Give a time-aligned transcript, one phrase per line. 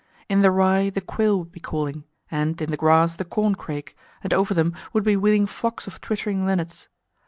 [0.27, 4.33] In the rye the quail would be calling, and, in the grass, the corncrake, and
[4.33, 6.87] over them would be wheeling flocks of twittering linnets.